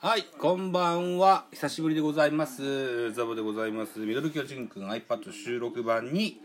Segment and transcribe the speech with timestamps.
[0.00, 1.46] はい、こんばんは。
[1.50, 3.10] 久しぶりでございます。
[3.14, 3.98] ザボでございます。
[3.98, 6.40] ミドル巨人くん iPad 収録版に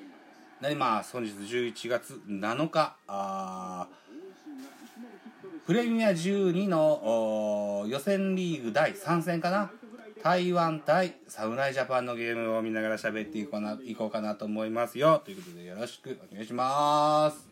[0.60, 1.14] なります。
[1.14, 3.88] 本日11月7日、あ
[5.68, 9.70] プレミア12の予選リーグ第3戦かな。
[10.24, 15.22] 台湾対侍ジャパンのゲームを見ながら喋っていこうないこうかなと思いますよ。
[15.24, 17.48] ということでよろしくお願いします。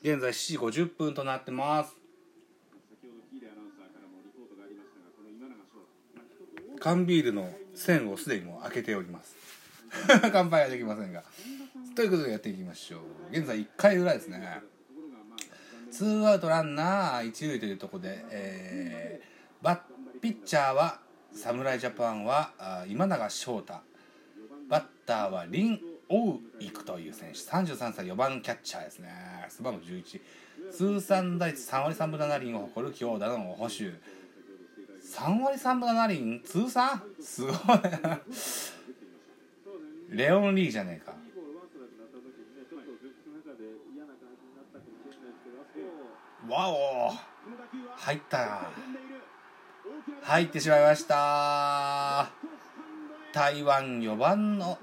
[0.00, 2.05] 現在7時50分となってます。
[6.80, 9.36] 缶ビールの栓をすでにもう開けております。
[10.32, 11.22] 乾杯はできませんが。
[11.94, 13.00] ということでやっていきましょう。
[13.30, 14.60] 現在1回裏ですね。
[15.90, 19.84] ツーアウトランナー一塁というとこで、えー、バ
[20.16, 21.00] ッピッチャーは
[21.32, 22.52] 侍ジャパンは
[22.88, 23.74] 今永翔太。
[24.68, 27.38] バッターはリン・オウイクという選手。
[27.38, 29.10] 33歳4番キャッチャーですね。
[29.48, 30.20] 背番号11
[30.72, 33.92] 通算打率3割3分7厘を誇る強打の保守
[35.16, 37.00] 3割3分7厘通算？
[37.22, 37.54] すごい。
[40.10, 41.14] レオン・リーじゃねえか。
[46.46, 47.14] わお。
[47.96, 48.60] 入った
[50.22, 52.30] 入ってしまいました。
[53.32, 54.72] 台湾4番の。
[54.72, 54.76] ん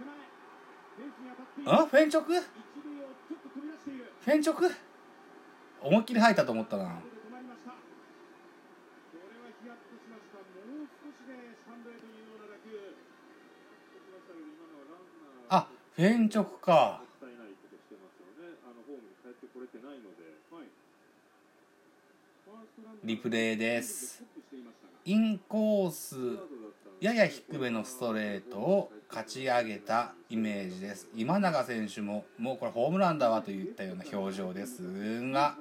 [1.64, 2.34] フェンチョク？
[2.34, 4.72] フェンチョク？
[5.80, 7.00] 思いっきり入ったと思ったな。
[9.64, 10.44] 逆としますか。
[10.44, 12.68] もう少しで三台と二の楽
[15.48, 17.02] あフェンチョクか。
[23.04, 24.24] リプレイです。
[25.06, 26.18] インコース
[27.00, 31.08] やや低めのストレートを勝ち上げたイメージです。
[31.16, 35.56] 今永選手ももうこれホームランだわといったような表情ですが。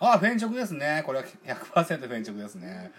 [0.00, 1.02] あフェンチョクですね。
[1.04, 2.90] これは100%フェンチョクですね。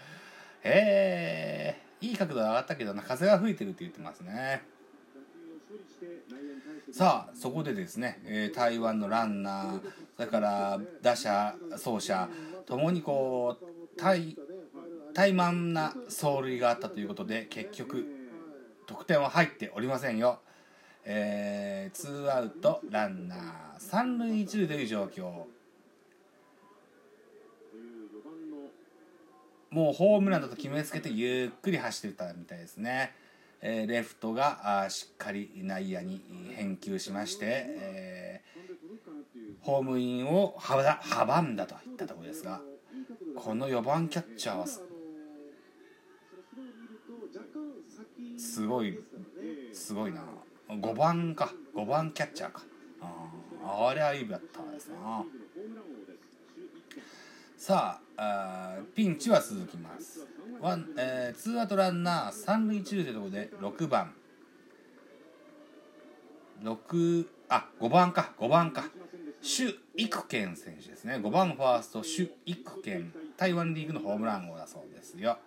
[0.62, 3.02] へえいい角度上がったけどな。
[3.02, 4.62] 風が吹いてるって言ってますね。
[6.92, 9.80] さあそこでですね、えー台湾のランナー
[10.16, 12.28] それから打者走者
[12.66, 14.36] ともにこう怠
[15.14, 18.06] 怠慢な走塁があったということで結局
[18.86, 20.40] 得点は入っておりませんよ。
[21.04, 23.38] えー、ツーアウトランナー
[23.78, 25.44] 三塁一塁という状況。
[29.72, 33.14] もうホームランだと決めつけてゆっくり走ってたみたいですね。
[33.62, 36.20] えーレフトがあしっかり内野に
[36.54, 38.52] 返球しまして、えー
[39.62, 42.60] ホームインを阻阻んだといったところですが
[43.36, 44.66] この4番キャッチャーは
[48.36, 48.98] すごい
[49.72, 50.22] すごいな。
[50.68, 51.52] 5番か。
[51.74, 52.62] 5番キャッチャーか。
[53.00, 55.24] あーあれはいいバッターですな。
[57.56, 60.26] さああピンチは続きます。
[60.60, 64.14] ワン、えー、ツーアウトランナー三塁一塁というところで6番。
[66.62, 68.32] 6あ5番か。
[68.38, 68.84] 5番か。
[69.40, 71.14] シュ・イクケン選手ですね。
[71.14, 73.12] 5番ファーストシュ・イクケン。
[73.36, 75.38] 台湾リーグのホームラン王だそうですよ。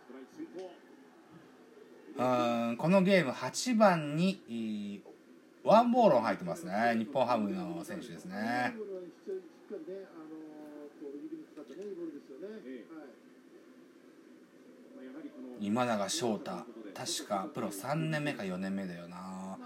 [2.17, 5.01] うんこのゲーム8番に
[5.63, 6.95] ワンボール入ってますね。
[6.97, 8.73] 日本ハムの選手ですね。
[15.59, 16.51] 今永翔太
[16.93, 19.57] 確かプロ3年目か4年目だよな。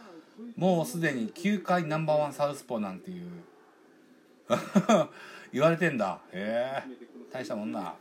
[0.55, 3.29] もうすでに球界ナンバーワンサウスポーなんていう
[5.51, 6.19] 言われてんだ。
[6.31, 7.09] へえ。
[7.31, 7.93] 大したもんな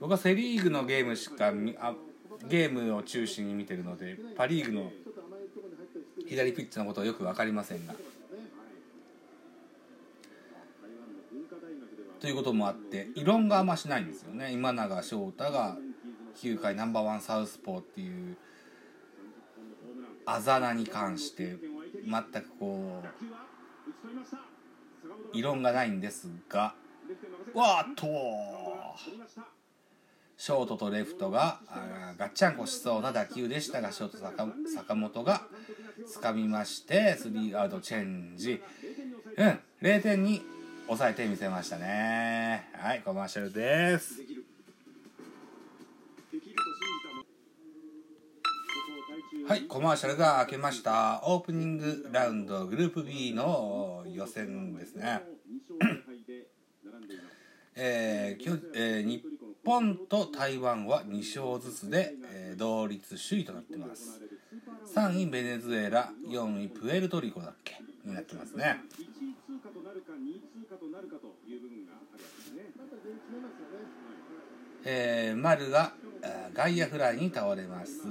[0.00, 1.94] 僕はセ・リーグのゲームしかみあ
[2.48, 4.90] ゲームを中心に見てるのでパ・リーグの
[6.26, 7.94] 左ピッチャーのことはよく分かりませんが
[12.20, 14.52] ということもあって異論があんましないんですよね。
[14.52, 15.76] 今永翔太が
[16.36, 18.36] 球界ナンバーワンサウスポーっていう
[20.26, 21.56] あざ名に関して
[22.04, 23.08] 全くこう
[25.32, 26.74] 異論がないんですが
[27.54, 28.06] わーっと
[30.36, 35.42] ショートとレフトがあーガッチャンコしそうな打球でしたがショート坂坂本が
[36.22, 38.62] 掴みましてスリーアウトチェンジ。
[39.36, 40.42] うん0点に
[40.90, 42.68] 抑えてみせましたね。
[42.72, 44.22] はいコマーシャルです。
[49.46, 51.20] はいコマーシャルが開けました。
[51.26, 55.22] オープニングラウンドグループ B の予選ですね。
[57.76, 59.22] えーきょえー日
[59.64, 64.20] 本と台湾は2勝ずつで、えー同率首位となってます。
[64.92, 72.72] 3位ベネズエラ4位プエルトリコだっけになってますね1位通過となるか2位通過となるかという部分があるわけですね。
[74.84, 75.92] えー、丸が
[76.54, 78.06] 外野フライに倒れます。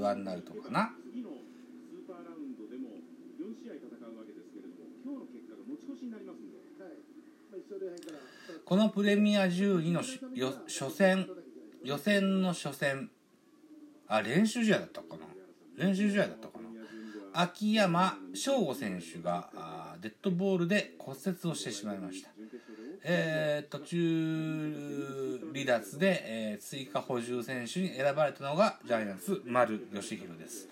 [0.00, 0.92] ワンアウトかな。
[8.64, 11.26] このプレミア12の初戦
[11.82, 13.10] 予選の初戦
[14.06, 15.26] あ練習試合だったかな。
[15.76, 16.68] 練習試合だったかな。
[17.32, 19.50] 秋山翔吾選手が
[20.00, 22.30] デッドボールで骨折をしてしまいました。
[23.02, 30.68] えー、途中離脱で、えー、追加補充選手に選ばれたのがジャイアンツ丸義弘です、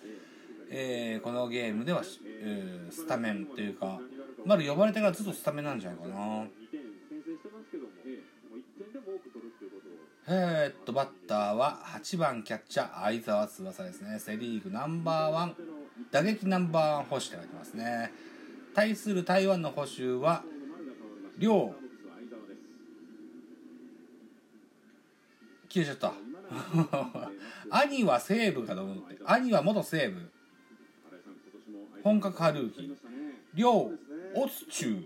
[0.71, 2.03] えー、このゲームでは、
[2.43, 3.99] えー、スタメンというか
[4.45, 6.45] 丸呼ばれてからずっとスタメンなんじゃないかな。
[10.31, 14.19] えー、っとバッターは8番キャッチャー相澤翼ですね。
[14.19, 15.57] セ・リーグナンバーワン
[16.11, 18.13] 打撃ナンバーワン保守って書いてますね。
[18.75, 20.45] 対する台湾の捕手は
[21.39, 21.75] 両
[25.79, 26.13] 消えちゃった。
[27.71, 29.19] 兄は西武かと思って。
[29.25, 30.31] 兄は元西武
[32.03, 32.97] 本格派ルーキ
[33.55, 33.93] 両
[34.35, 35.05] オツチュウ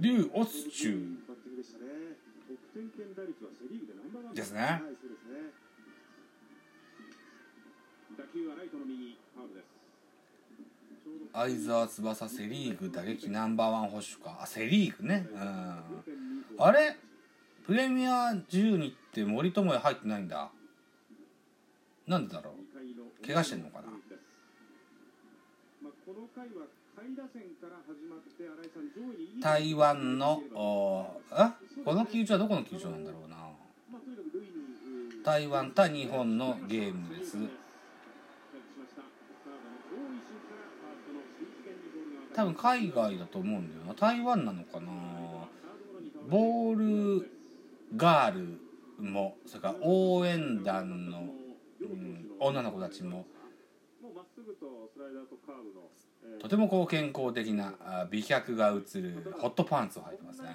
[0.00, 1.18] 劉オツチュウ
[4.34, 4.82] ですね。
[11.32, 14.38] 相沢翼セ・リーグ打撃ナンバーワン保守か。
[14.40, 15.26] あセ・リーグね。
[15.32, 16.44] うん。
[16.58, 16.96] あれ
[17.68, 20.48] プレミア12って森友哉入ってないんだ。
[22.06, 23.26] なんでだろう。
[23.26, 23.88] 怪我してんのかな。
[29.42, 30.42] 台湾の
[31.30, 33.36] あこの球場はどこの球場なんだろうな。
[35.22, 37.36] 台湾対日本のゲームです。
[42.34, 43.92] 多分海外だと思うんだよな。
[43.92, 44.86] 台湾なのかな。
[46.30, 47.37] ボール
[47.96, 48.60] ガール
[49.10, 51.34] もそれから応援団の、
[51.80, 53.26] うん、女の子たちも
[56.40, 57.74] とてもこう健康的な
[58.10, 60.48] 美脚が映るホットパンツを履いてますね。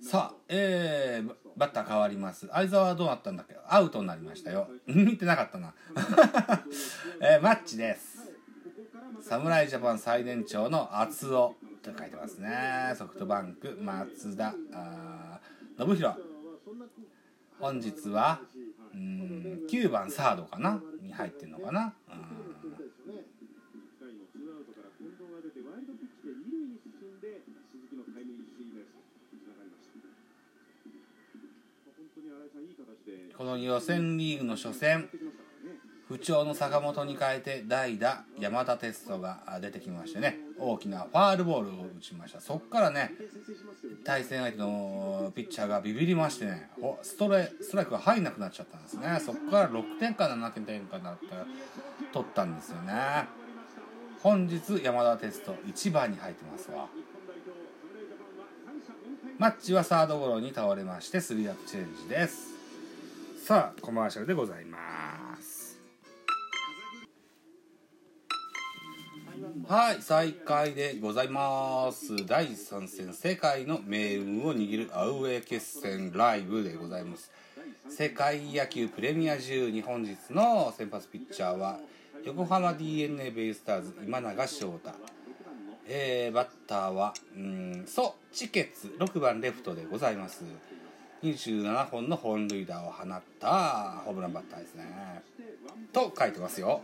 [0.00, 2.48] さあ、えー、バッター変わります。
[2.48, 3.56] 相沢はどうなったんだっけ？
[3.66, 4.68] アウトになりましたよ。
[4.86, 5.74] 見てなかったな。
[7.20, 8.15] えー、マッチです。
[9.28, 12.94] 侍ジャパン最年長の厚尾と書いてますね。
[12.96, 14.54] ソフトバンク松田
[15.76, 16.14] 信弘。
[17.58, 18.38] 本日は
[18.94, 21.92] うん9番サードかなに入ってんのかな、
[33.36, 35.08] この予選リーグの初戦
[36.16, 40.38] 不調の坂本に変えて代打山田哲人が出てきましてね。
[40.58, 42.40] 大きなファールボールを打ちました。
[42.40, 43.12] そこからね
[44.02, 46.70] 対戦相手のピッチャーがビビりましてね。
[47.02, 49.18] ストレストライクが入んなくなっちゃったんですね。
[49.20, 51.26] そこから6点か7点かなって
[52.14, 52.94] 取ったんですよね。
[54.22, 56.88] 本日山田哲人1番に入ってますわ。
[59.38, 62.54] マッチはサードゴロに倒れましてスリーアップチェンジです。
[63.44, 65.05] さあコマーシャルでございます。
[69.68, 72.24] はい再開でございます。
[72.24, 77.32] 第3戦世界の命運を握るアウェー決戦ライブでございます。
[77.88, 81.80] 世界野球プレミア12本日の先発ピッチャーは
[82.24, 84.90] 横浜 d n a ベイスターズ今永翔太。
[85.88, 90.44] えー、バッターはうんソ・チケツ6番レフトでございます。
[91.24, 94.84] 27本の本塁打を放ったホームランバッターですね。
[95.92, 96.82] と書いてますよ。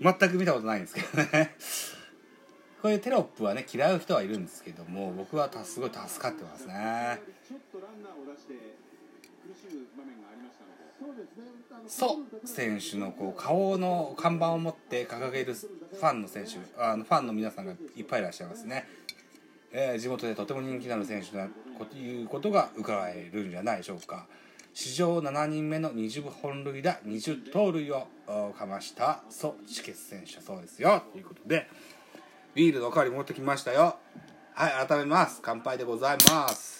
[0.00, 1.54] 全く見たことないんですけどね。
[2.80, 7.20] こういうテロップはね嫌う人はいるんですけども僕はすごい助かってますね。
[11.86, 18.86] ソ選手のこう顔の看板を持って掲げるファンの選手あのファンの皆さんがいっぱいいらっしゃいますね、
[19.72, 21.48] えー、地元でとても人気のある選手だ
[21.90, 24.26] ということが伺えるんじゃないでしょうか
[24.72, 28.06] 史上7人目の20本塁打20盗塁を
[28.58, 31.02] かましたソ・チケス選手そうですよ。
[31.12, 31.68] ということで
[32.54, 33.96] ビールのおかわり持ってきましたよ。
[34.54, 35.40] はい改めます。
[35.42, 36.78] 乾杯でございます。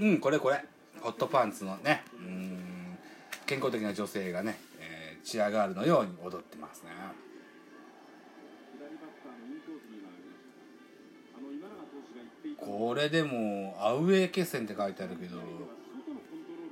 [0.00, 0.64] うんこれこれ。
[1.00, 2.96] ホットパンツのねうん
[3.46, 6.90] 健康的な女性がね、えー、チアガールのように踊ってますね。
[12.58, 15.38] これでもアウェー決戦って書いてあるけど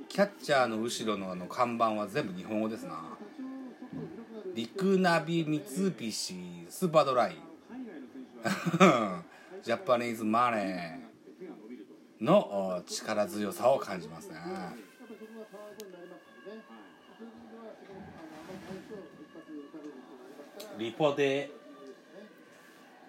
[0.07, 3.01] キャッチャーの後ろのあの看板は全部日本語ですな。
[4.53, 5.61] リクナビ三
[5.97, 7.37] 菱スーパードライ。
[9.63, 14.37] ジャパニーズマネーの力強さを感じますね。
[20.77, 21.51] リポデ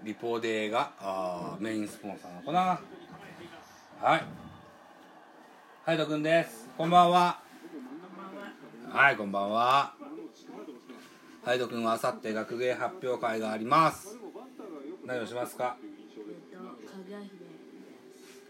[0.05, 2.81] リポデがあメインスポンサーなのかな。
[4.01, 4.25] はい。
[5.85, 6.69] ハイドくんです。
[6.77, 7.41] こんばんは。
[8.91, 9.95] はいこんばんは。
[11.45, 14.17] ハイドくんはあさって学芸発表会があります。
[15.07, 15.77] 何をしますか？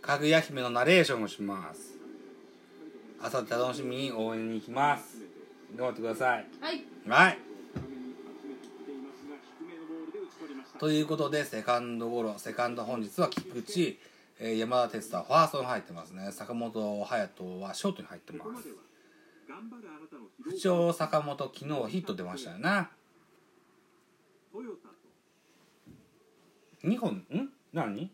[0.01, 1.99] かぐや姫のナレーションをします。
[3.23, 5.19] あさって楽しみに応援に行きます。
[5.77, 6.47] 頑張ってください。
[6.61, 6.85] はい。
[7.07, 7.39] はい
[10.83, 13.99] ということでセカンドゴロセカンド本日は菊池、
[14.41, 16.33] えー山田哲太ファーストに入ってますね。
[16.33, 18.69] 坂本勇人はショートに入ってます。
[20.43, 22.89] 不調坂本昨日ヒット出ましたよね。
[26.83, 27.49] 2本ん？
[27.73, 28.11] 何？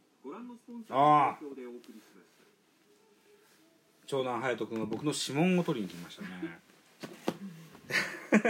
[0.91, 1.39] ああ
[4.07, 6.29] 長男隼人君は僕の指紋を取りに来ましたね。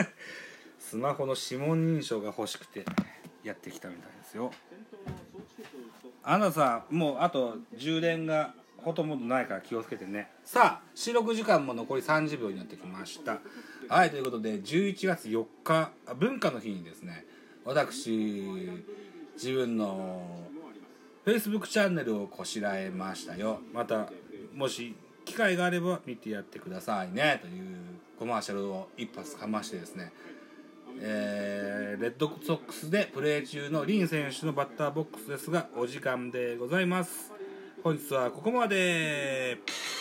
[0.89, 2.85] スマホの指紋認証が欲しくて
[3.49, 4.50] やってきたみたいですよ。
[6.23, 10.31] あなたさもうあと充電がほとんどないから気をつけてね。
[10.45, 13.40] さあ収録時間も残り30秒になってきました。
[13.88, 17.25] はいということで11月4日文化の日にですね
[17.64, 18.85] 私
[19.35, 20.47] 自分の
[21.25, 23.61] Facebook チャンネルをこしらえましたよ。
[23.73, 24.11] また
[24.55, 27.40] もし機会があれば見てやってくださいね。
[27.43, 27.76] という
[28.19, 30.12] コマーシャルを一発かましてですね
[31.00, 37.33] えーレッドソックスでプレー中のリン選手のバッターボックスですがお時間でございます。
[37.83, 39.59] 本日はここまで。